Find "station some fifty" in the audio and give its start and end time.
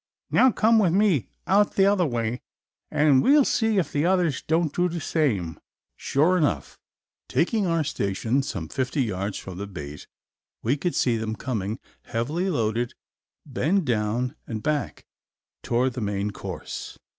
7.83-9.03